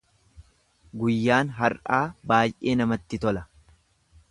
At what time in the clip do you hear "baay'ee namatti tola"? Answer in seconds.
2.33-3.47